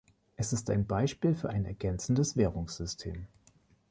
[0.35, 3.27] Es ist ein Beispiel für ein ergänzendes Währungssystem.